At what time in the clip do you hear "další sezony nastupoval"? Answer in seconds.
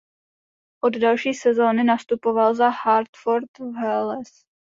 0.97-2.55